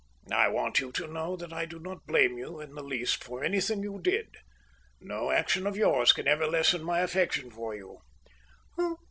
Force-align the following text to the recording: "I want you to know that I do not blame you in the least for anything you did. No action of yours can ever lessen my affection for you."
"I 0.31 0.47
want 0.47 0.79
you 0.79 0.91
to 0.93 1.05
know 1.05 1.35
that 1.35 1.53
I 1.53 1.65
do 1.65 1.77
not 1.79 2.07
blame 2.07 2.35
you 2.35 2.59
in 2.59 2.73
the 2.73 2.81
least 2.81 3.23
for 3.23 3.43
anything 3.43 3.83
you 3.83 4.01
did. 4.01 4.35
No 4.99 5.29
action 5.29 5.67
of 5.67 5.77
yours 5.77 6.11
can 6.11 6.27
ever 6.27 6.47
lessen 6.47 6.81
my 6.81 7.01
affection 7.01 7.51
for 7.51 7.75
you." 7.75 7.99